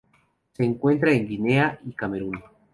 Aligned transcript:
Se 0.53 0.63
encuentra 0.63 1.11
en 1.13 1.27
Guinea 1.27 1.79
y 1.85 1.91
Camerún. 1.93 2.43